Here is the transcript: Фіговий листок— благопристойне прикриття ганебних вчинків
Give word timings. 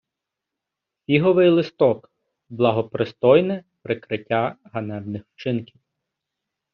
Фіговий 1.05 1.49
листок— 1.49 2.11
благопристойне 2.49 3.63
прикриття 3.81 4.55
ганебних 4.63 5.21
вчинків 5.35 5.81